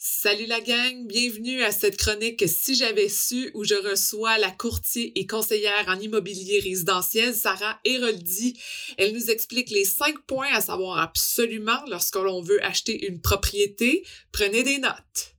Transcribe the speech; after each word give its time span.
Salut 0.00 0.46
la 0.46 0.60
gang, 0.60 1.08
bienvenue 1.08 1.64
à 1.64 1.72
cette 1.72 1.96
chronique 1.96 2.44
Si 2.46 2.76
j'avais 2.76 3.08
su 3.08 3.50
où 3.54 3.64
je 3.64 3.74
reçois 3.74 4.38
la 4.38 4.52
courtier 4.52 5.18
et 5.18 5.26
conseillère 5.26 5.86
en 5.88 5.98
immobilier 5.98 6.60
résidentiel 6.60 7.34
Sarah 7.34 7.80
Héroldi. 7.84 8.56
Elle 8.96 9.12
nous 9.12 9.28
explique 9.28 9.70
les 9.70 9.84
cinq 9.84 10.16
points 10.28 10.54
à 10.54 10.60
savoir 10.60 10.98
absolument 10.98 11.82
lorsque 11.88 12.14
l'on 12.14 12.40
veut 12.40 12.64
acheter 12.64 13.08
une 13.08 13.20
propriété. 13.20 14.06
Prenez 14.30 14.62
des 14.62 14.78
notes. 14.78 15.34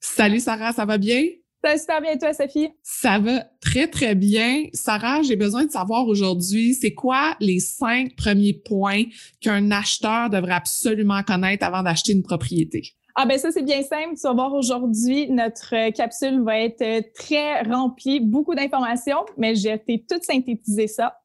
Salut 0.00 0.40
Sarah, 0.40 0.74
ça 0.74 0.84
va 0.84 0.98
bien? 0.98 1.24
Ça 1.64 1.72
va 1.72 1.78
super 1.78 2.00
bien, 2.00 2.16
toi, 2.16 2.32
Sophie? 2.32 2.68
Ça 2.82 3.18
va 3.18 3.44
très, 3.60 3.88
très 3.88 4.14
bien. 4.14 4.64
Sarah, 4.72 5.22
j'ai 5.22 5.34
besoin 5.34 5.64
de 5.64 5.70
savoir 5.70 6.06
aujourd'hui, 6.06 6.74
c'est 6.74 6.94
quoi 6.94 7.34
les 7.40 7.58
cinq 7.58 8.14
premiers 8.16 8.52
points 8.54 9.04
qu'un 9.40 9.70
acheteur 9.72 10.30
devrait 10.30 10.54
absolument 10.54 11.22
connaître 11.24 11.66
avant 11.66 11.82
d'acheter 11.82 12.12
une 12.12 12.22
propriété? 12.22 12.92
Ah 13.16 13.26
ben 13.26 13.36
ça, 13.36 13.50
c'est 13.50 13.64
bien 13.64 13.82
simple. 13.82 14.14
Tu 14.14 14.22
vas 14.22 14.32
voir 14.32 14.54
aujourd'hui, 14.54 15.28
notre 15.28 15.90
capsule 15.90 16.40
va 16.44 16.60
être 16.60 17.12
très 17.14 17.62
remplie, 17.62 18.20
beaucoup 18.20 18.54
d'informations, 18.54 19.26
mais 19.36 19.56
j'ai 19.56 19.72
été 19.72 20.04
toute 20.08 20.22
synthétiser 20.22 20.86
ça. 20.86 21.16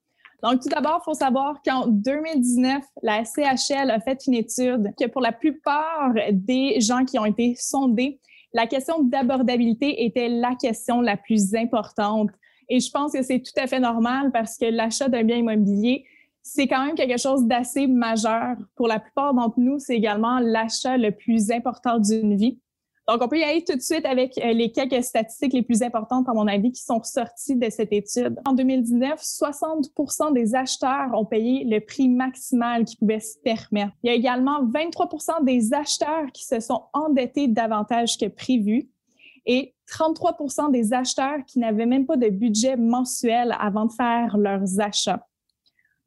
Donc, 0.42 0.62
tout 0.62 0.70
d'abord, 0.70 1.00
il 1.02 1.06
faut 1.06 1.14
savoir 1.14 1.62
qu'en 1.64 1.86
2019, 1.88 2.84
la 3.04 3.23
CHL 3.23 3.92
a 3.92 4.00
fait 4.00 4.26
une 4.26 4.34
étude 4.34 4.92
que 5.00 5.08
pour 5.08 5.22
la 5.22 5.31
plupart 5.31 6.14
des 6.31 6.81
gens 6.81 7.06
qui 7.06 7.20
ont 7.20 7.26
été 7.26 7.56
sondés, 7.58 8.20
la 8.54 8.68
question 8.68 9.02
d'abordabilité 9.04 10.06
était 10.06 10.30
la 10.30 10.56
question 10.56 11.02
la 11.02 11.18
plus 11.18 11.56
importante. 11.56 12.30
Et 12.70 12.80
je 12.80 12.90
pense 12.92 13.14
que 13.14 13.22
c'est 13.24 13.40
tout 13.40 13.58
à 13.58 13.68
fait 13.68 13.80
normal 13.80 14.32
parce 14.32 14.58
que 14.58 14.66
l'achat 14.66 15.10
d'un 15.10 15.24
bien 15.24 15.38
immobilier, 15.38 16.06
c'est 16.42 16.68
quand 16.68 16.86
même 16.86 16.96
quelque 16.96 17.20
chose 17.20 17.46
d'assez 17.46 17.88
majeur. 17.88 18.56
Pour 18.76 18.88
la 18.88 19.00
plupart 19.00 19.34
d'entre 19.34 19.60
nous, 19.60 19.80
c'est 19.80 19.96
également 19.96 20.40
l'achat 20.40 20.98
le 20.98 21.12
plus 21.12 21.52
important 21.52 22.00
d'une 22.00 22.36
vie. 22.36 22.60
Donc, 23.08 23.22
on 23.22 23.28
peut 23.28 23.40
y 23.40 23.44
aller 23.44 23.64
tout 23.64 23.76
de 23.76 23.82
suite 23.82 24.06
avec 24.06 24.38
euh, 24.38 24.54
les 24.54 24.72
quelques 24.72 25.04
statistiques 25.04 25.54
les 25.54 25.62
plus 25.62 25.82
importantes, 25.84 26.30
à 26.30 26.34
mon 26.34 26.48
avis, 26.48 26.72
qui 26.72 26.82
sont 26.82 27.04
sorties 27.04 27.58
de 27.58 27.70
cette 27.70 27.92
étude. 27.92 28.40
En 28.45 28.54
2019, 28.54 29.20
60 29.22 29.90
des 30.34 30.56
acheteurs 30.56 31.10
ont 31.14 31.26
payé 31.26 31.66
le 31.66 31.80
prix 31.80 32.08
maximal 32.08 32.86
qu'ils 32.86 32.98
pouvaient 32.98 33.20
se 33.20 33.38
permettre. 33.44 33.92
Il 34.04 34.08
y 34.08 34.10
a 34.10 34.14
également 34.14 34.66
23 34.66 35.42
des 35.42 35.73
acheteurs 35.73 36.32
qui 36.34 36.45
se 36.45 36.62
sont 36.62 36.84
endettés 36.94 37.50
davantage 37.50 38.18
que 38.18 38.28
prévu 38.28 38.90
et 39.45 39.76
33% 39.92 40.72
des 40.72 40.94
acheteurs 40.94 41.44
qui 41.45 41.60
n'avaient 41.60 41.86
même 41.86 42.06
pas 42.06 42.16
de 42.16 42.30
budget 42.30 42.78
mensuel 42.78 43.54
avant 43.60 43.86
de 43.86 43.92
faire 43.92 44.38
leurs 44.38 44.80
achats. 44.80 45.28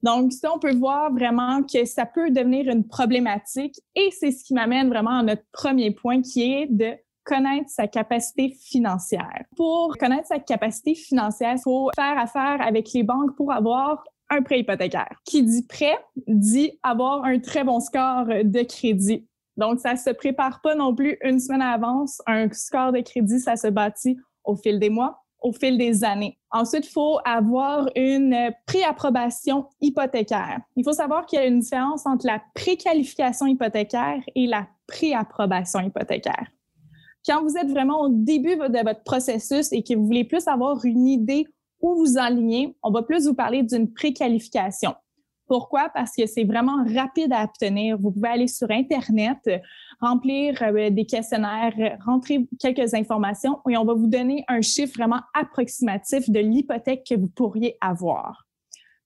Donc, 0.07 0.33
ça, 0.33 0.55
on 0.55 0.61
peut 0.61 0.73
voir 0.73 1.13
vraiment 1.13 1.65
que 1.65 1.85
ça 1.85 2.07
peut 2.07 2.31
devenir 2.31 2.69
une 2.69 2.87
problématique 2.87 3.75
et 3.97 4.11
c'est 4.13 4.31
ce 4.31 4.45
qui 4.45 4.55
m'amène 4.55 4.89
vraiment 4.89 5.19
à 5.19 5.23
notre 5.25 5.43
premier 5.51 5.91
point 5.91 6.23
qui 6.23 6.43
est 6.45 6.69
de 6.71 6.93
connaître 7.25 7.69
sa 7.71 7.89
capacité 7.89 8.51
financière. 8.51 9.43
Pour 9.57 9.97
connaître 9.99 10.29
sa 10.29 10.39
capacité 10.39 10.95
financière, 10.95 11.55
il 11.57 11.61
faut 11.61 11.91
faire 11.97 12.17
affaire 12.21 12.59
avec 12.61 12.93
les 12.93 13.03
banques 13.03 13.35
pour 13.37 13.53
avoir 13.53 14.05
un 14.31 14.43
prêt 14.43 14.61
hypothécaire. 14.61 15.21
Qui 15.25 15.43
dit 15.43 15.67
prêt 15.67 15.99
dit 16.29 16.79
avoir 16.85 17.25
un 17.25 17.41
très 17.41 17.65
bon 17.65 17.81
score 17.81 18.27
de 18.27 18.63
crédit. 18.63 19.27
Donc, 19.57 19.81
ça 19.81 19.97
se 19.97 20.11
prépare 20.11 20.61
pas 20.61 20.77
non 20.77 20.95
plus 20.95 21.19
une 21.25 21.41
semaine 21.41 21.63
à 21.63 21.73
avance. 21.73 22.23
Un 22.29 22.49
score 22.53 22.93
de 22.93 23.01
crédit, 23.01 23.41
ça 23.41 23.57
se 23.57 23.67
bâtit 23.67 24.17
au 24.45 24.55
fil 24.55 24.79
des 24.79 24.91
mois, 24.91 25.25
au 25.41 25.53
fil 25.53 25.77
des 25.77 26.05
années. 26.05 26.39
Ensuite, 26.57 26.87
il 26.87 26.91
faut 26.91 27.19
avoir 27.27 27.87
une 27.97 28.51
préapprobation 28.65 29.67
hypothécaire. 29.83 30.61
Il 30.75 30.85
faut 30.85 30.95
savoir 30.95 31.27
qu'il 31.27 31.39
y 31.39 31.43
a 31.43 31.45
une 31.45 31.61
différence 31.61 32.07
entre 32.07 32.27
la 32.27 32.41
préqualification 32.55 33.45
hypothécaire 33.45 34.23
et 34.35 34.47
la 34.47 34.67
préapprobation 34.87 35.81
hypothécaire. 35.81 36.47
Quand 37.27 37.43
vous 37.43 37.59
êtes 37.59 37.69
vraiment 37.69 38.01
au 38.01 38.09
début 38.09 38.57
de 38.57 38.83
votre 38.83 39.03
processus 39.05 39.71
et 39.71 39.83
que 39.83 39.95
vous 39.95 40.07
voulez 40.07 40.25
plus 40.25 40.49
avoir 40.49 40.83
une 40.87 41.07
idée 41.07 41.47
où 41.83 41.95
vous 41.95 42.17
enlignez, 42.17 42.75
on 42.83 42.91
va 42.91 43.03
plus 43.03 43.27
vous 43.27 43.35
parler 43.35 43.63
d'une 43.63 43.93
préqualification. 43.93 44.95
Pourquoi? 45.47 45.89
Parce 45.95 46.15
que 46.17 46.27
c'est 46.27 46.45
vraiment 46.45 46.85
rapide 46.95 47.33
à 47.33 47.45
obtenir. 47.45 47.97
Vous 47.99 48.11
pouvez 48.11 48.29
aller 48.29 48.49
sur 48.49 48.71
Internet, 48.71 49.39
remplir 50.01 50.61
euh, 50.63 50.91
des 50.91 51.07
questionnaires, 51.07 51.99
rentrer 52.05 52.49
quelques 52.59 52.95
informations 52.95 53.61
et 53.69 53.77
on 53.77 53.85
va 53.85 53.95
vous 53.95 54.09
donner 54.09 54.45
un 54.49 54.61
chiffre 54.61 54.95
vraiment 54.97 55.21
approximatif 55.35 56.29
de 56.31 56.41
l'hypothèque 56.41 57.07
que 57.09 57.15
vous 57.15 57.29
pourriez 57.29 57.77
avoir. 57.81 58.47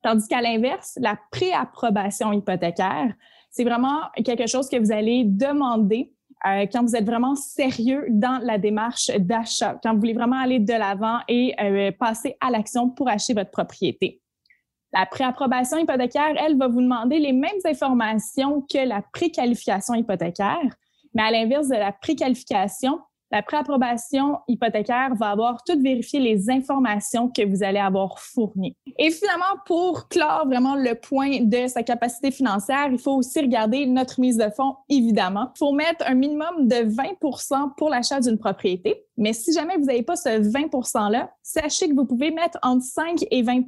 Tandis 0.03 0.27
qu'à 0.29 0.41
l'inverse, 0.41 0.99
la 1.01 1.19
préapprobation 1.31 2.33
hypothécaire, 2.33 3.13
c'est 3.51 3.65
vraiment 3.65 4.01
quelque 4.25 4.47
chose 4.47 4.69
que 4.69 4.79
vous 4.79 4.93
allez 4.93 5.25
demander 5.25 6.15
euh, 6.47 6.65
quand 6.73 6.83
vous 6.83 6.97
êtes 6.97 7.05
vraiment 7.05 7.35
sérieux 7.35 8.07
dans 8.09 8.41
la 8.43 8.57
démarche 8.57 9.11
d'achat, 9.19 9.79
quand 9.83 9.93
vous 9.93 10.01
voulez 10.01 10.15
vraiment 10.15 10.41
aller 10.41 10.59
de 10.59 10.73
l'avant 10.73 11.19
et 11.29 11.55
euh, 11.61 11.93
passer 11.93 12.37
à 12.41 12.51
l'action 12.51 12.89
pour 12.89 13.09
acheter 13.09 13.35
votre 13.35 13.51
propriété. 13.51 14.23
La 14.93 15.07
préapprobation 15.07 15.79
hypothécaire, 15.79 16.35
elle, 16.37 16.59
va 16.59 16.69
vous 16.69 16.81
demander 16.81 17.19
les 17.19 17.33
mêmes 17.33 17.61
informations 17.65 18.63
que 18.63 18.87
la 18.87 19.03
préqualification 19.13 19.95
hypothécaire, 19.95 20.75
mais 21.15 21.23
à 21.23 21.31
l'inverse 21.31 21.69
de 21.69 21.77
la 21.77 21.93
préqualification, 21.93 23.01
la 23.33 23.43
préapprobation 23.43 24.39
hypothécaire 24.49 25.15
va 25.15 25.31
avoir 25.31 25.63
tout 25.63 25.81
vérifié 25.81 26.19
les 26.19 26.51
informations 26.51 27.29
que 27.29 27.47
vous 27.47 27.63
allez 27.63 27.79
avoir 27.79 28.19
fournies. 28.19 28.77
Et 28.99 29.13
finalement, 29.13 29.61
pour 29.67 30.09
clore 30.09 30.47
vraiment 30.47 30.75
le 30.75 30.97
point 30.97 31.43
de 31.43 31.69
sa 31.69 31.85
capacité 31.85 32.33
financière, 32.33 32.89
il 32.91 32.99
faut 32.99 33.13
aussi 33.13 33.41
regarder 33.41 33.87
notre 33.87 34.21
mise 34.21 34.37
de 34.37 34.51
fonds, 34.51 34.75
évidemment. 34.89 35.53
Il 35.55 35.59
faut 35.59 35.73
mettre 35.73 36.05
un 36.09 36.15
minimum 36.15 36.67
de 36.67 36.91
20% 36.93 37.77
pour 37.77 37.89
l'achat 37.89 38.19
d'une 38.19 38.37
propriété. 38.39 39.05
Mais 39.17 39.33
si 39.33 39.53
jamais 39.53 39.77
vous 39.77 39.85
n'avez 39.85 40.03
pas 40.03 40.17
ce 40.17 40.41
20 40.51 40.67
%-là, 40.73 41.31
sachez 41.43 41.89
que 41.89 41.95
vous 41.95 42.07
pouvez 42.07 42.33
mettre 42.33 42.59
entre 42.63 42.83
5 42.83 43.25
et 43.31 43.43
20 43.43 43.61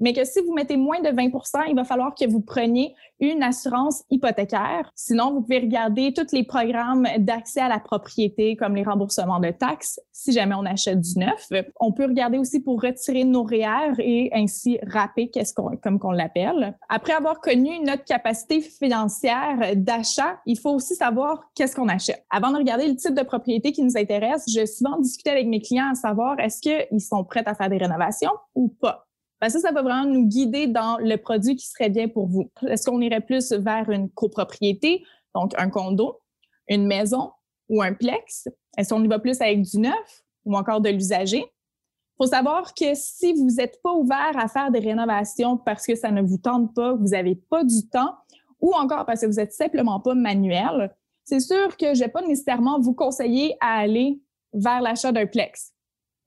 mais 0.00 0.12
que 0.12 0.24
si 0.24 0.40
vous 0.40 0.52
mettez 0.52 0.76
moins 0.76 1.00
de 1.00 1.08
20% 1.08 1.62
il 1.68 1.74
va 1.74 1.84
falloir 1.84 2.14
que 2.14 2.28
vous 2.28 2.40
preniez 2.40 2.94
une 3.20 3.42
assurance 3.42 4.02
hypothécaire. 4.10 4.90
Sinon, 4.96 5.32
vous 5.32 5.42
pouvez 5.42 5.60
regarder 5.60 6.12
tous 6.12 6.32
les 6.32 6.42
programmes 6.42 7.06
d'accès 7.18 7.60
à 7.60 7.68
la 7.68 7.78
propriété, 7.78 8.56
comme 8.56 8.74
les 8.74 8.82
remboursements 8.82 9.38
de 9.38 9.50
taxes, 9.50 10.00
si 10.10 10.32
jamais 10.32 10.56
on 10.56 10.64
achète 10.64 11.00
du 11.00 11.18
neuf. 11.18 11.48
On 11.78 11.92
peut 11.92 12.06
regarder 12.06 12.38
aussi 12.38 12.60
pour 12.60 12.82
retirer 12.82 13.24
nos 13.24 13.44
REER 13.44 13.94
et 13.98 14.30
ainsi 14.34 14.78
rapper, 14.86 15.30
qu'est-ce 15.30 15.54
qu'on, 15.54 15.76
comme 15.76 16.00
qu'on 16.00 16.10
l'appelle. 16.10 16.76
Après 16.88 17.12
avoir 17.12 17.40
connu 17.40 17.78
notre 17.80 18.04
capacité 18.04 18.60
financière 18.60 19.76
d'achat, 19.76 20.40
il 20.46 20.58
faut 20.58 20.70
aussi 20.70 20.96
savoir 20.96 21.44
qu'est-ce 21.54 21.76
qu'on 21.76 21.88
achète. 21.88 22.24
Avant 22.30 22.50
de 22.50 22.56
regarder 22.56 22.88
le 22.88 22.96
type 22.96 23.14
de 23.14 23.22
propriété 23.22 23.70
qui 23.70 23.82
nous 23.82 23.96
intéresse, 23.96 24.44
je 24.48 24.66
souvent 24.66 24.98
discuter 24.98 25.30
avec 25.30 25.46
mes 25.46 25.60
clients 25.60 25.90
à 25.92 25.94
savoir 25.94 26.38
est-ce 26.40 26.60
qu'ils 26.60 27.00
sont 27.00 27.24
prêts 27.24 27.42
à 27.46 27.54
faire 27.54 27.68
des 27.68 27.78
rénovations 27.78 28.32
ou 28.54 28.68
pas. 28.68 29.06
Ben, 29.42 29.48
ça, 29.48 29.58
ça 29.58 29.72
va 29.72 29.82
vraiment 29.82 30.08
nous 30.08 30.24
guider 30.28 30.68
dans 30.68 30.98
le 30.98 31.16
produit 31.16 31.56
qui 31.56 31.66
serait 31.66 31.90
bien 31.90 32.06
pour 32.06 32.28
vous. 32.28 32.48
Est-ce 32.64 32.88
qu'on 32.88 33.00
irait 33.00 33.20
plus 33.20 33.50
vers 33.50 33.90
une 33.90 34.08
copropriété, 34.08 35.04
donc 35.34 35.52
un 35.58 35.68
condo, 35.68 36.20
une 36.68 36.86
maison 36.86 37.32
ou 37.68 37.82
un 37.82 37.92
plex? 37.92 38.48
Est-ce 38.78 38.94
qu'on 38.94 39.02
y 39.02 39.08
va 39.08 39.18
plus 39.18 39.40
avec 39.40 39.62
du 39.62 39.78
neuf 39.80 40.22
ou 40.44 40.56
encore 40.56 40.80
de 40.80 40.90
l'usager? 40.90 41.40
Il 41.40 42.24
faut 42.24 42.26
savoir 42.26 42.72
que 42.72 42.94
si 42.94 43.32
vous 43.32 43.50
n'êtes 43.56 43.82
pas 43.82 43.92
ouvert 43.92 44.32
à 44.36 44.46
faire 44.46 44.70
des 44.70 44.78
rénovations 44.78 45.56
parce 45.56 45.88
que 45.88 45.96
ça 45.96 46.12
ne 46.12 46.22
vous 46.22 46.38
tente 46.38 46.72
pas, 46.72 46.94
vous 46.94 47.08
n'avez 47.08 47.34
pas 47.34 47.64
du 47.64 47.88
temps, 47.88 48.14
ou 48.60 48.72
encore 48.74 49.04
parce 49.06 49.22
que 49.22 49.26
vous 49.26 49.40
n'êtes 49.40 49.52
simplement 49.52 49.98
pas 49.98 50.14
manuel, 50.14 50.94
c'est 51.24 51.40
sûr 51.40 51.76
que 51.76 51.94
je 51.94 52.00
ne 52.00 52.04
vais 52.04 52.12
pas 52.12 52.22
nécessairement 52.22 52.78
vous 52.78 52.94
conseiller 52.94 53.56
à 53.60 53.78
aller 53.78 54.20
vers 54.52 54.80
l'achat 54.80 55.10
d'un 55.10 55.26
plex. 55.26 55.71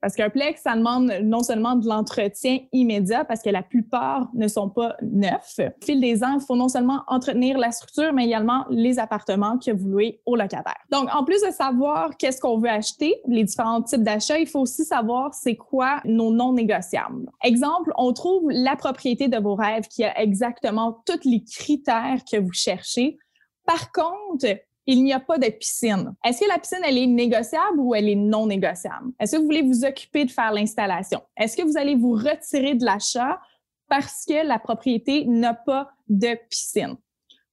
Parce 0.06 0.14
qu'un 0.14 0.30
plex, 0.30 0.62
ça 0.62 0.76
demande 0.76 1.12
non 1.24 1.42
seulement 1.42 1.74
de 1.74 1.88
l'entretien 1.88 2.60
immédiat, 2.72 3.24
parce 3.24 3.42
que 3.42 3.50
la 3.50 3.64
plupart 3.64 4.28
ne 4.34 4.46
sont 4.46 4.68
pas 4.68 4.94
neufs. 5.02 5.58
Au 5.58 5.84
fil 5.84 6.00
des 6.00 6.22
ans, 6.22 6.38
il 6.38 6.46
faut 6.46 6.54
non 6.54 6.68
seulement 6.68 7.02
entretenir 7.08 7.58
la 7.58 7.72
structure, 7.72 8.12
mais 8.12 8.24
également 8.24 8.66
les 8.70 9.00
appartements 9.00 9.58
que 9.58 9.72
vous 9.72 9.88
louez 9.88 10.20
aux 10.24 10.36
locataires. 10.36 10.78
Donc, 10.92 11.12
en 11.12 11.24
plus 11.24 11.42
de 11.42 11.50
savoir 11.50 12.16
qu'est-ce 12.18 12.40
qu'on 12.40 12.56
veut 12.56 12.70
acheter, 12.70 13.16
les 13.26 13.42
différents 13.42 13.82
types 13.82 14.04
d'achats, 14.04 14.38
il 14.38 14.46
faut 14.46 14.60
aussi 14.60 14.84
savoir 14.84 15.34
c'est 15.34 15.56
quoi 15.56 16.00
nos 16.04 16.30
non 16.30 16.52
négociables. 16.52 17.28
Exemple, 17.42 17.92
on 17.96 18.12
trouve 18.12 18.48
la 18.48 18.76
propriété 18.76 19.26
de 19.26 19.38
vos 19.38 19.56
rêves 19.56 19.88
qui 19.88 20.04
a 20.04 20.20
exactement 20.22 21.02
tous 21.04 21.28
les 21.28 21.42
critères 21.42 22.20
que 22.30 22.36
vous 22.36 22.52
cherchez. 22.52 23.18
Par 23.66 23.90
contre, 23.90 24.46
il 24.86 25.02
n'y 25.02 25.12
a 25.12 25.20
pas 25.20 25.38
de 25.38 25.48
piscine. 25.48 26.14
Est-ce 26.24 26.40
que 26.40 26.48
la 26.48 26.58
piscine, 26.58 26.80
elle 26.84 26.98
est 26.98 27.06
négociable 27.06 27.78
ou 27.78 27.94
elle 27.94 28.08
est 28.08 28.14
non 28.14 28.46
négociable? 28.46 29.12
Est-ce 29.18 29.32
que 29.32 29.38
vous 29.38 29.46
voulez 29.46 29.62
vous 29.62 29.84
occuper 29.84 30.24
de 30.24 30.30
faire 30.30 30.52
l'installation? 30.52 31.20
Est-ce 31.36 31.56
que 31.56 31.62
vous 31.62 31.76
allez 31.76 31.94
vous 31.94 32.12
retirer 32.12 32.74
de 32.74 32.84
l'achat 32.84 33.40
parce 33.88 34.24
que 34.26 34.46
la 34.46 34.58
propriété 34.58 35.24
n'a 35.26 35.54
pas 35.54 35.90
de 36.08 36.36
piscine? 36.48 36.96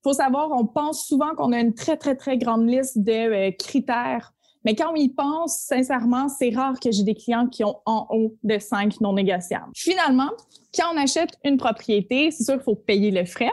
Faut 0.04 0.14
savoir, 0.14 0.52
on 0.52 0.66
pense 0.66 1.08
souvent 1.08 1.34
qu'on 1.36 1.54
a 1.54 1.60
une 1.60 1.74
très, 1.74 1.98
très, 1.98 2.16
très 2.16 2.38
grande 2.38 2.70
liste 2.70 3.00
de 3.00 3.12
euh, 3.12 3.52
critères 3.52 4.34
mais 4.66 4.76
quand 4.76 4.92
on 4.94 4.96
y 4.96 5.10
pense, 5.10 5.58
sincèrement, 5.58 6.30
c'est 6.30 6.50
rare 6.50 6.80
que 6.80 6.92
j'ai 6.92 7.04
des 7.04 7.16
clients 7.16 7.48
qui 7.48 7.64
ont 7.64 7.80
en 7.86 8.08
haut 8.10 8.38
de 8.44 8.60
cinq 8.60 9.02
non 9.02 9.14
négociables. 9.14 9.72
Finalement, 9.76 10.30
quand 10.74 10.94
on 10.94 10.98
achète 10.98 11.38
une 11.44 11.58
propriété, 11.58 12.32
c'est 12.32 12.44
sûr 12.44 12.54
qu'il 12.56 12.64
faut 12.64 12.76
payer 12.76 13.12
le 13.12 13.26
frais. 13.26 13.52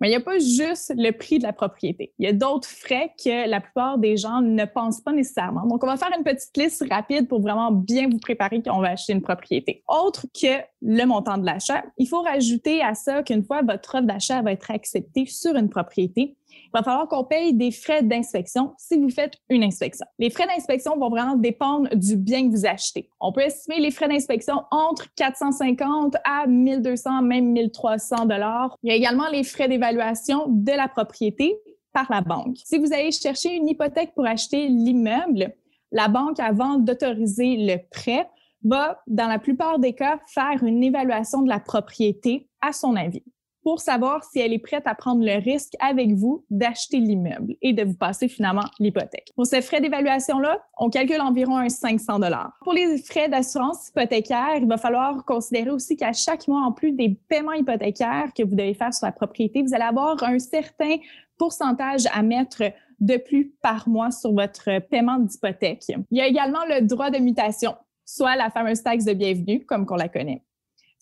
Mais 0.00 0.08
il 0.08 0.10
n'y 0.10 0.16
a 0.16 0.20
pas 0.20 0.38
juste 0.38 0.92
le 0.96 1.10
prix 1.10 1.38
de 1.38 1.42
la 1.42 1.52
propriété. 1.52 2.12
Il 2.18 2.24
y 2.24 2.28
a 2.28 2.32
d'autres 2.32 2.68
frais 2.68 3.12
que 3.22 3.48
la 3.48 3.60
plupart 3.60 3.98
des 3.98 4.16
gens 4.16 4.40
ne 4.40 4.64
pensent 4.64 5.00
pas 5.00 5.12
nécessairement. 5.12 5.66
Donc, 5.66 5.84
on 5.84 5.86
va 5.86 5.96
faire 5.96 6.10
une 6.16 6.24
petite 6.24 6.56
liste 6.56 6.84
rapide 6.90 7.28
pour 7.28 7.40
vraiment 7.40 7.70
bien 7.70 8.08
vous 8.08 8.18
préparer 8.18 8.62
quand 8.62 8.76
on 8.76 8.80
va 8.80 8.90
acheter 8.90 9.12
une 9.12 9.22
propriété. 9.22 9.84
Autre 9.88 10.26
que 10.32 10.62
le 10.80 11.04
montant 11.04 11.36
de 11.36 11.44
l'achat, 11.44 11.84
il 11.98 12.08
faut 12.08 12.22
rajouter 12.22 12.82
à 12.82 12.94
ça 12.94 13.22
qu'une 13.22 13.44
fois 13.44 13.62
votre 13.62 13.96
offre 13.96 14.06
d'achat 14.06 14.40
va 14.40 14.52
être 14.52 14.70
acceptée 14.70 15.26
sur 15.26 15.54
une 15.54 15.68
propriété, 15.68 16.36
il 16.64 16.70
va 16.72 16.82
falloir 16.82 17.08
qu'on 17.08 17.24
paye 17.24 17.54
des 17.54 17.70
frais 17.70 18.02
d'inspection 18.02 18.74
si 18.78 18.98
vous 18.98 19.10
faites 19.10 19.34
une 19.48 19.64
inspection. 19.64 20.06
Les 20.18 20.30
frais 20.30 20.46
d'inspection 20.46 20.96
vont 20.96 21.10
vraiment 21.10 21.36
dépendre 21.36 21.88
du 21.94 22.16
bien 22.16 22.48
que 22.48 22.56
vous 22.56 22.66
achetez. 22.66 23.08
On 23.20 23.32
peut 23.32 23.42
estimer 23.42 23.80
les 23.80 23.90
frais 23.90 24.08
d'inspection 24.08 24.62
entre 24.70 25.06
450 25.14 26.16
à 26.24 26.46
1200, 26.46 27.22
même 27.22 27.52
1300 27.52 28.26
dollars. 28.26 28.76
Il 28.82 28.90
y 28.90 28.92
a 28.92 28.96
également 28.96 29.28
les 29.28 29.44
frais 29.44 29.68
d'évaluation 29.68 30.46
de 30.48 30.72
la 30.72 30.88
propriété 30.88 31.56
par 31.92 32.06
la 32.10 32.20
banque. 32.20 32.56
Si 32.64 32.78
vous 32.78 32.92
allez 32.92 33.10
chercher 33.10 33.54
une 33.54 33.68
hypothèque 33.68 34.14
pour 34.14 34.26
acheter 34.26 34.68
l'immeuble, 34.68 35.52
la 35.92 36.08
banque, 36.08 36.38
avant 36.38 36.76
d'autoriser 36.76 37.56
le 37.56 37.76
prêt, 37.90 38.28
va, 38.62 39.00
dans 39.06 39.26
la 39.26 39.38
plupart 39.38 39.78
des 39.78 39.94
cas, 39.94 40.20
faire 40.28 40.62
une 40.62 40.84
évaluation 40.84 41.42
de 41.42 41.48
la 41.48 41.58
propriété 41.58 42.48
à 42.60 42.72
son 42.72 42.94
avis 42.94 43.24
pour 43.62 43.80
savoir 43.80 44.24
si 44.24 44.38
elle 44.40 44.52
est 44.52 44.58
prête 44.58 44.86
à 44.86 44.94
prendre 44.94 45.24
le 45.24 45.42
risque 45.42 45.74
avec 45.80 46.12
vous 46.12 46.44
d'acheter 46.50 46.98
l'immeuble 46.98 47.56
et 47.62 47.72
de 47.72 47.84
vous 47.84 47.94
passer 47.94 48.28
finalement 48.28 48.64
l'hypothèque. 48.78 49.32
Pour 49.34 49.46
ces 49.46 49.62
frais 49.62 49.80
d'évaluation-là, 49.80 50.62
on 50.78 50.88
calcule 50.90 51.20
environ 51.20 51.58
un 51.58 51.68
500 51.68 52.18
dollars. 52.18 52.52
Pour 52.62 52.72
les 52.72 52.98
frais 52.98 53.28
d'assurance 53.28 53.88
hypothécaire, 53.88 54.56
il 54.56 54.66
va 54.66 54.76
falloir 54.76 55.24
considérer 55.24 55.70
aussi 55.70 55.96
qu'à 55.96 56.12
chaque 56.12 56.48
mois, 56.48 56.62
en 56.62 56.72
plus 56.72 56.92
des 56.92 57.18
paiements 57.28 57.52
hypothécaires 57.52 58.32
que 58.36 58.42
vous 58.42 58.54
devez 58.54 58.74
faire 58.74 58.94
sur 58.94 59.06
la 59.06 59.12
propriété, 59.12 59.62
vous 59.62 59.74
allez 59.74 59.84
avoir 59.84 60.22
un 60.22 60.38
certain 60.38 60.96
pourcentage 61.36 62.02
à 62.12 62.22
mettre 62.22 62.62
de 63.00 63.16
plus 63.16 63.52
par 63.62 63.88
mois 63.88 64.10
sur 64.10 64.32
votre 64.32 64.78
paiement 64.88 65.18
d'hypothèque. 65.18 65.84
Il 66.10 66.18
y 66.18 66.20
a 66.20 66.26
également 66.26 66.64
le 66.68 66.82
droit 66.82 67.10
de 67.10 67.18
mutation, 67.18 67.74
soit 68.04 68.36
la 68.36 68.50
fameuse 68.50 68.82
taxe 68.82 69.04
de 69.04 69.14
bienvenue, 69.14 69.64
comme 69.64 69.86
qu'on 69.86 69.96
la 69.96 70.08
connaît. 70.08 70.42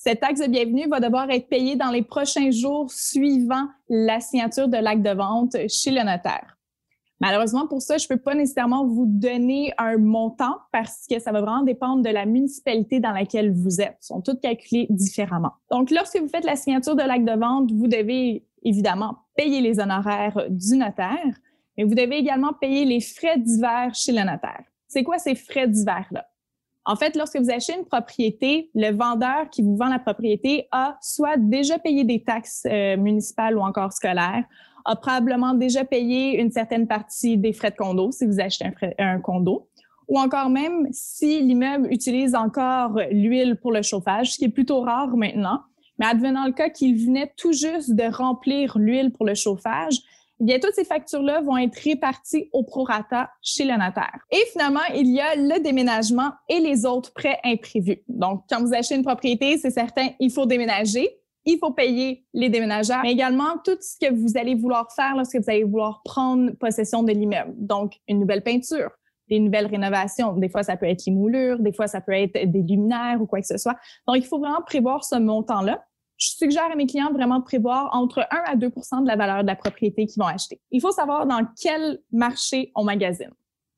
Cette 0.01 0.21
taxe 0.21 0.39
de 0.39 0.47
bienvenue 0.47 0.87
va 0.87 1.01
devoir 1.01 1.29
être 1.29 1.49
payée 1.49 1.75
dans 1.75 1.91
les 1.91 2.03
prochains 2.03 2.53
jours 2.53 2.89
suivant 2.89 3.67
la 3.89 4.21
signature 4.21 4.69
de 4.69 4.77
l'acte 4.77 5.03
de 5.03 5.11
vente 5.11 5.57
chez 5.69 5.91
le 5.91 6.05
notaire. 6.05 6.57
Malheureusement, 7.21 7.67
pour 7.67 7.83
ça, 7.83 7.99
je 7.99 8.05
ne 8.05 8.09
peux 8.11 8.23
pas 8.23 8.37
nécessairement 8.37 8.87
vous 8.87 9.07
donner 9.07 9.73
un 9.77 9.99
montant 9.99 10.55
parce 10.71 11.05
que 11.11 11.19
ça 11.19 11.33
va 11.33 11.41
vraiment 11.41 11.65
dépendre 11.65 12.05
de 12.05 12.11
la 12.11 12.27
municipalité 12.27 13.01
dans 13.01 13.11
laquelle 13.11 13.53
vous 13.53 13.81
êtes. 13.81 13.97
Ils 14.03 14.07
sont 14.07 14.21
toutes 14.21 14.41
calculées 14.41 14.87
différemment. 14.89 15.55
Donc, 15.69 15.91
lorsque 15.91 16.17
vous 16.17 16.29
faites 16.29 16.45
la 16.45 16.55
signature 16.55 16.95
de 16.95 17.03
l'acte 17.03 17.27
de 17.27 17.37
vente, 17.37 17.73
vous 17.73 17.89
devez 17.89 18.47
évidemment 18.63 19.17
payer 19.35 19.61
les 19.61 19.81
honoraires 19.81 20.47
du 20.49 20.77
notaire, 20.77 21.35
mais 21.77 21.83
vous 21.83 21.97
devez 21.97 22.19
également 22.19 22.53
payer 22.53 22.85
les 22.85 23.01
frais 23.01 23.37
divers 23.37 23.93
chez 23.97 24.13
le 24.13 24.21
notaire. 24.21 24.63
C'est 24.87 25.03
quoi 25.03 25.19
ces 25.19 25.35
frais 25.35 25.67
divers-là? 25.67 26.25
En 26.89 26.97
fait, 26.97 27.17
lorsque 27.17 27.37
vous 27.37 27.51
achetez 27.51 27.75
une 27.77 27.85
propriété, 27.85 28.71
le 28.75 28.97
vendeur 28.97 29.51
qui 29.51 29.61
vous 29.61 29.77
vend 29.77 29.89
la 29.89 29.99
propriété 29.99 30.69
a 30.73 30.97
soit 31.03 31.37
déjà 31.37 31.79
payé 31.79 32.03
des 32.03 32.25
taxes 32.25 32.63
euh, 32.65 32.97
municipales 32.97 33.59
ou 33.59 33.61
encore 33.61 33.93
scolaires, 33.93 34.45
a 34.87 34.97
probablement 34.97 35.53
déjà 35.53 35.85
payé 35.85 36.41
une 36.41 36.51
certaine 36.51 36.87
partie 36.87 37.37
des 37.37 37.53
frais 37.53 37.73
de 37.73 37.77
condo 37.77 38.11
si 38.11 38.25
vous 38.25 38.41
achetez 38.41 38.65
un, 38.65 38.73
un 38.99 39.21
condo, 39.21 39.69
ou 40.09 40.19
encore 40.19 40.49
même 40.49 40.89
si 40.91 41.43
l'immeuble 41.43 41.93
utilise 41.93 42.35
encore 42.35 42.99
l'huile 43.11 43.57
pour 43.57 43.71
le 43.71 43.83
chauffage, 43.83 44.33
ce 44.33 44.39
qui 44.39 44.47
est 44.47 44.49
plutôt 44.49 44.81
rare 44.81 45.15
maintenant. 45.15 45.61
Mais 45.99 46.07
advenant 46.07 46.47
le 46.47 46.53
cas 46.53 46.71
qu'il 46.71 46.97
venait 46.97 47.31
tout 47.37 47.53
juste 47.53 47.93
de 47.93 48.05
remplir 48.05 48.79
l'huile 48.79 49.13
pour 49.13 49.27
le 49.27 49.35
chauffage, 49.35 49.99
eh 50.41 50.45
bien, 50.45 50.59
toutes 50.59 50.75
ces 50.75 50.85
factures-là 50.85 51.41
vont 51.41 51.57
être 51.57 51.77
réparties 51.77 52.49
au 52.53 52.63
prorata 52.63 53.31
chez 53.43 53.65
le 53.65 53.73
notaire. 53.73 54.21
Et 54.31 54.45
finalement, 54.53 54.81
il 54.95 55.13
y 55.13 55.21
a 55.21 55.35
le 55.35 55.61
déménagement 55.61 56.31
et 56.49 56.61
les 56.61 56.87
autres 56.87 57.13
prêts 57.13 57.39
imprévus. 57.45 58.03
Donc, 58.09 58.45
quand 58.49 58.61
vous 58.61 58.73
achetez 58.73 58.95
une 58.95 59.05
propriété, 59.05 59.59
c'est 59.59 59.71
certain, 59.71 60.09
il 60.21 60.31
faut 60.31 60.47
déménager. 60.47 61.09
Il 61.45 61.59
faut 61.59 61.73
payer 61.73 62.27
les 62.35 62.51
déménageurs, 62.51 63.01
mais 63.03 63.13
également 63.13 63.57
tout 63.65 63.79
ce 63.81 63.97
que 63.99 64.13
vous 64.13 64.37
allez 64.37 64.55
vouloir 64.55 64.93
faire 64.93 65.17
lorsque 65.17 65.37
vous 65.37 65.49
allez 65.49 65.65
vouloir 65.65 66.03
prendre 66.05 66.53
possession 66.53 67.03
de 67.03 67.13
l'immeuble. 67.13 67.55
Donc, 67.57 67.95
une 68.07 68.21
nouvelle 68.21 68.43
peinture, 68.43 68.91
des 69.31 69.41
nouvelles 69.41 69.67
rénovations. 69.67 70.35
Des 70.35 70.51
fois, 70.51 70.63
ça 70.63 70.77
peut 70.77 70.87
être 70.87 71.07
les 71.07 71.13
moulures, 71.13 71.59
des 71.59 71.73
fois, 71.73 71.87
ça 71.87 72.03
peut 72.03 72.13
être 72.13 72.35
des 72.35 72.63
luminaires 72.63 73.19
ou 73.21 73.27
quoi 73.27 73.41
que 73.41 73.47
ce 73.47 73.57
soit. 73.57 73.77
Donc, 74.07 74.17
il 74.17 74.27
faut 74.27 74.39
vraiment 74.39 74.61
prévoir 74.61 75.05
ce 75.05 75.17
montant-là 75.17 75.83
je 76.19 76.31
suggère 76.31 76.71
à 76.71 76.75
mes 76.75 76.87
clients 76.87 77.13
vraiment 77.13 77.39
de 77.39 77.45
prévoir 77.45 77.91
entre 77.93 78.27
1 78.31 78.53
à 78.53 78.57
2% 78.57 79.03
de 79.03 79.07
la 79.07 79.17
valeur 79.17 79.43
de 79.43 79.47
la 79.47 79.57
propriété 79.57 80.07
qu'ils 80.07 80.21
vont 80.21 80.29
acheter. 80.29 80.61
Il 80.71 80.81
faut 80.81 80.91
savoir 80.91 81.27
dans 81.27 81.47
quel 81.61 82.01
marché 82.13 82.73
on 82.75 82.85
magasine. 82.85 83.33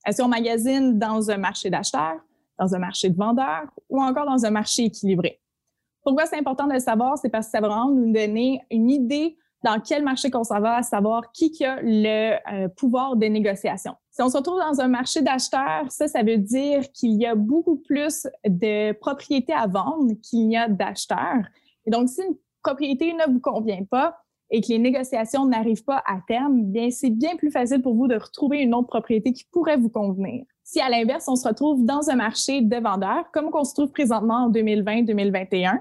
Est-ce 0.06 0.22
qu'on 0.22 0.28
magasine 0.28 0.98
dans 0.98 1.30
un 1.30 1.36
marché 1.36 1.68
d'acheteurs, 1.68 2.20
dans 2.58 2.74
un 2.74 2.78
marché 2.78 3.10
de 3.10 3.16
vendeurs 3.16 3.68
ou 3.90 4.02
encore 4.02 4.26
dans 4.26 4.46
un 4.46 4.50
marché 4.50 4.84
équilibré? 4.84 5.40
Pourquoi 6.02 6.24
c'est 6.24 6.38
important 6.38 6.66
de 6.66 6.72
le 6.72 6.80
savoir? 6.80 7.18
C'est 7.18 7.28
parce 7.28 7.46
que 7.46 7.52
ça 7.52 7.60
va 7.60 7.68
vraiment 7.68 7.90
nous 7.90 8.10
donner 8.10 8.62
une 8.70 8.90
idée 8.90 9.36
dans 9.62 9.78
quel 9.78 10.02
marché 10.02 10.30
qu'on 10.30 10.44
s'en 10.44 10.60
va, 10.60 10.76
à 10.76 10.82
savoir 10.82 11.32
qui 11.32 11.52
a 11.64 11.80
le 11.82 12.36
euh, 12.52 12.68
pouvoir 12.68 13.16
de 13.16 13.26
négociation. 13.26 13.94
Si 14.10 14.22
on 14.22 14.30
se 14.30 14.36
retrouve 14.38 14.58
dans 14.58 14.80
un 14.80 14.88
marché 14.88 15.20
d'acheteurs, 15.20 15.90
ça, 15.90 16.08
ça 16.08 16.22
veut 16.22 16.38
dire 16.38 16.90
qu'il 16.92 17.20
y 17.20 17.26
a 17.26 17.34
beaucoup 17.34 17.76
plus 17.76 18.26
de 18.46 18.92
propriétés 18.92 19.52
à 19.52 19.66
vendre 19.66 20.14
qu'il 20.22 20.48
n'y 20.48 20.56
a 20.56 20.68
d'acheteurs. 20.68 21.44
Donc, 21.90 22.08
si 22.08 22.22
une 22.22 22.36
propriété 22.62 23.12
ne 23.12 23.32
vous 23.32 23.40
convient 23.40 23.84
pas 23.84 24.16
et 24.50 24.60
que 24.60 24.68
les 24.68 24.78
négociations 24.78 25.44
n'arrivent 25.44 25.84
pas 25.84 26.02
à 26.06 26.20
terme, 26.26 26.62
bien, 26.64 26.90
c'est 26.90 27.10
bien 27.10 27.36
plus 27.36 27.50
facile 27.50 27.82
pour 27.82 27.94
vous 27.94 28.06
de 28.06 28.14
retrouver 28.14 28.62
une 28.62 28.74
autre 28.74 28.86
propriété 28.86 29.32
qui 29.32 29.44
pourrait 29.50 29.76
vous 29.76 29.90
convenir. 29.90 30.44
Si 30.62 30.80
à 30.80 30.88
l'inverse, 30.88 31.26
on 31.26 31.34
se 31.34 31.48
retrouve 31.48 31.84
dans 31.84 32.08
un 32.08 32.14
marché 32.14 32.62
de 32.62 32.76
vendeurs, 32.76 33.24
comme 33.32 33.50
on 33.52 33.64
se 33.64 33.74
trouve 33.74 33.90
présentement 33.90 34.44
en 34.44 34.50
2020-2021, 34.52 35.80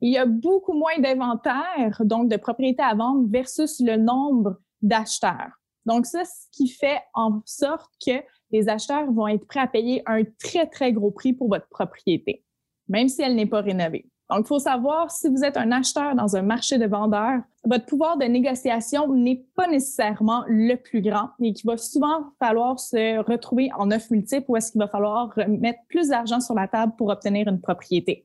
il 0.00 0.12
y 0.12 0.18
a 0.18 0.24
beaucoup 0.24 0.72
moins 0.72 0.98
d'inventaire, 0.98 2.00
donc 2.00 2.30
de 2.30 2.36
propriétés 2.36 2.82
à 2.82 2.94
vendre 2.94 3.28
versus 3.28 3.78
le 3.80 3.96
nombre 3.96 4.56
d'acheteurs. 4.80 5.52
Donc 5.84 6.06
ça, 6.06 6.24
ce 6.24 6.48
qui 6.50 6.68
fait 6.68 7.00
en 7.14 7.42
sorte 7.44 7.92
que 8.04 8.22
les 8.50 8.68
acheteurs 8.68 9.12
vont 9.12 9.28
être 9.28 9.46
prêts 9.46 9.60
à 9.60 9.66
payer 9.66 10.02
un 10.06 10.22
très, 10.42 10.66
très 10.66 10.92
gros 10.92 11.10
prix 11.10 11.34
pour 11.34 11.48
votre 11.48 11.68
propriété, 11.68 12.42
même 12.88 13.08
si 13.08 13.22
elle 13.22 13.34
n'est 13.34 13.46
pas 13.46 13.60
rénovée. 13.60 14.11
Donc, 14.32 14.46
il 14.46 14.48
faut 14.48 14.58
savoir, 14.58 15.10
si 15.10 15.28
vous 15.28 15.44
êtes 15.44 15.58
un 15.58 15.70
acheteur 15.72 16.14
dans 16.14 16.36
un 16.36 16.42
marché 16.42 16.78
de 16.78 16.86
vendeurs, 16.86 17.40
votre 17.64 17.84
pouvoir 17.84 18.16
de 18.16 18.24
négociation 18.24 19.12
n'est 19.12 19.44
pas 19.54 19.68
nécessairement 19.68 20.42
le 20.48 20.76
plus 20.76 21.02
grand 21.02 21.30
et 21.40 21.52
qu'il 21.52 21.68
va 21.68 21.76
souvent 21.76 22.32
falloir 22.38 22.80
se 22.80 23.18
retrouver 23.18 23.68
en 23.76 23.90
offre 23.90 24.06
multiple 24.10 24.46
ou 24.48 24.56
est-ce 24.56 24.72
qu'il 24.72 24.80
va 24.80 24.88
falloir 24.88 25.34
mettre 25.48 25.80
plus 25.86 26.08
d'argent 26.08 26.40
sur 26.40 26.54
la 26.54 26.66
table 26.66 26.94
pour 26.96 27.08
obtenir 27.08 27.46
une 27.46 27.60
propriété. 27.60 28.24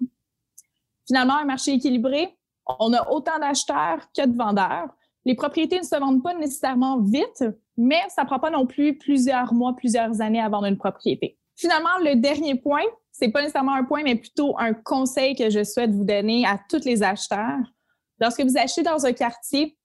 Finalement, 1.05 1.35
un 1.35 1.45
marché 1.45 1.73
équilibré, 1.73 2.37
on 2.79 2.93
a 2.93 3.09
autant 3.11 3.37
d'acheteurs 3.39 3.99
que 4.15 4.25
de 4.25 4.37
vendeurs. 4.37 4.87
Les 5.25 5.35
propriétés 5.35 5.79
ne 5.79 5.83
se 5.83 5.99
vendent 5.99 6.23
pas 6.23 6.35
nécessairement 6.35 7.01
vite, 7.01 7.43
mais 7.75 7.99
ça 8.07 8.21
ne 8.21 8.27
prend 8.27 8.39
pas 8.39 8.49
non 8.49 8.65
plus 8.65 8.97
plusieurs 8.97 9.53
mois, 9.53 9.75
plusieurs 9.75 10.21
années 10.21 10.41
à 10.41 10.47
vendre 10.47 10.67
une 10.67 10.77
propriété. 10.77 11.37
Finalement, 11.57 11.97
le 12.01 12.15
dernier 12.15 12.55
point, 12.55 12.83
c'est 13.17 13.29
pas 13.29 13.41
nécessairement 13.41 13.73
un 13.73 13.83
point, 13.83 14.03
mais 14.03 14.15
plutôt 14.15 14.55
un 14.59 14.73
conseil 14.73 15.35
que 15.35 15.49
je 15.49 15.63
souhaite 15.63 15.91
vous 15.91 16.03
donner 16.03 16.45
à 16.45 16.59
tous 16.69 16.85
les 16.85 17.01
acheteurs. 17.01 17.73
Lorsque 18.19 18.41
vous 18.41 18.57
achetez 18.57 18.83
dans 18.83 19.05
un 19.05 19.13
quartier, 19.13 19.75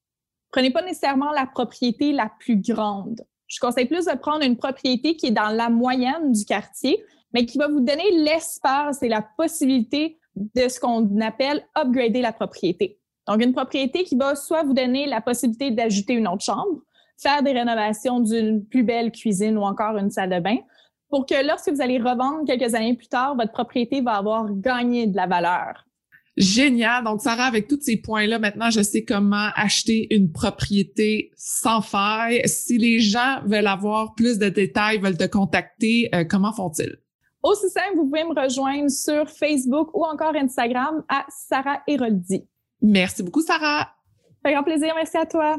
prenez 0.50 0.70
pas 0.70 0.82
nécessairement 0.82 1.32
la 1.32 1.46
propriété 1.46 2.12
la 2.12 2.30
plus 2.40 2.56
grande. 2.56 3.22
Je 3.46 3.58
conseille 3.58 3.86
plus 3.86 4.04
de 4.04 4.16
prendre 4.18 4.44
une 4.44 4.56
propriété 4.56 5.16
qui 5.16 5.26
est 5.26 5.32
dans 5.32 5.48
la 5.48 5.70
moyenne 5.70 6.32
du 6.32 6.44
quartier, 6.44 7.02
mais 7.32 7.46
qui 7.46 7.56
va 7.56 7.68
vous 7.68 7.80
donner 7.80 8.10
l'espace 8.18 9.02
et 9.02 9.08
la 9.08 9.22
possibilité 9.22 10.18
de 10.36 10.68
ce 10.68 10.78
qu'on 10.78 11.20
appelle 11.20 11.66
upgrader 11.76 12.20
la 12.20 12.32
propriété. 12.32 12.98
Donc, 13.26 13.42
une 13.42 13.52
propriété 13.52 14.04
qui 14.04 14.16
va 14.16 14.34
soit 14.34 14.62
vous 14.62 14.74
donner 14.74 15.06
la 15.06 15.22
possibilité 15.22 15.70
d'ajouter 15.70 16.14
une 16.14 16.28
autre 16.28 16.44
chambre, 16.44 16.82
faire 17.16 17.42
des 17.42 17.52
rénovations 17.52 18.20
d'une 18.20 18.66
plus 18.66 18.82
belle 18.82 19.10
cuisine 19.10 19.56
ou 19.56 19.62
encore 19.62 19.96
une 19.96 20.10
salle 20.10 20.30
de 20.30 20.40
bain, 20.40 20.56
pour 21.12 21.26
que 21.26 21.46
lorsque 21.46 21.68
vous 21.68 21.82
allez 21.82 21.98
revendre 21.98 22.46
quelques 22.46 22.74
années 22.74 22.96
plus 22.96 23.06
tard, 23.06 23.36
votre 23.36 23.52
propriété 23.52 24.00
va 24.00 24.12
avoir 24.12 24.46
gagné 24.50 25.06
de 25.06 25.14
la 25.14 25.26
valeur. 25.26 25.84
Génial. 26.38 27.04
Donc, 27.04 27.20
Sarah, 27.20 27.44
avec 27.44 27.68
tous 27.68 27.82
ces 27.82 27.98
points-là, 27.98 28.38
maintenant, 28.38 28.70
je 28.70 28.80
sais 28.80 29.04
comment 29.04 29.50
acheter 29.54 30.14
une 30.14 30.32
propriété 30.32 31.30
sans 31.36 31.82
faille. 31.82 32.40
Si 32.46 32.78
les 32.78 33.00
gens 33.00 33.42
veulent 33.44 33.66
avoir 33.66 34.14
plus 34.14 34.38
de 34.38 34.48
détails, 34.48 35.00
veulent 35.00 35.18
te 35.18 35.26
contacter, 35.26 36.08
euh, 36.14 36.24
comment 36.24 36.54
font-ils? 36.54 36.96
Aussi 37.42 37.68
simple, 37.68 37.96
vous 37.96 38.06
pouvez 38.06 38.24
me 38.24 38.34
rejoindre 38.34 38.90
sur 38.90 39.28
Facebook 39.28 39.94
ou 39.94 40.06
encore 40.06 40.34
Instagram 40.34 41.04
à 41.10 41.26
Sarah 41.28 41.82
Héroldi. 41.86 42.48
Merci 42.80 43.22
beaucoup, 43.22 43.42
Sarah. 43.42 43.90
Un 44.44 44.52
grand 44.52 44.62
plaisir. 44.62 44.94
Merci 44.96 45.18
à 45.18 45.26
toi. 45.26 45.58